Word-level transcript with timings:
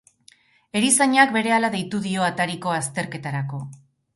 Erizainak 0.79 1.35
berehala 1.35 1.71
deitu 1.75 2.01
dio 2.07 2.27
atariko 2.31 2.75
azterketarako. 2.79 3.63